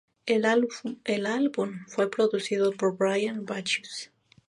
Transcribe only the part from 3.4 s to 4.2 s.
Bacchus.